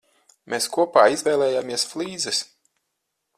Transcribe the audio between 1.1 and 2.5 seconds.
izvēlējāmies flīzes.